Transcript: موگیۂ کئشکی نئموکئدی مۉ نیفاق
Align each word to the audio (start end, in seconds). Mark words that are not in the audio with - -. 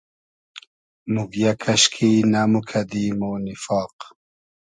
موگیۂ 1.13 1.51
کئشکی 1.61 2.11
نئموکئدی 2.31 3.05
مۉ 3.19 3.35
نیفاق 3.43 3.95